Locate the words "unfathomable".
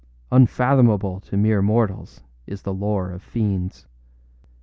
0.31-1.19